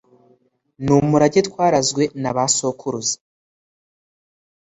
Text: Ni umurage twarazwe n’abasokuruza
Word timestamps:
Ni 0.83 0.91
umurage 1.01 1.39
twarazwe 1.47 2.03
n’abasokuruza 2.21 3.15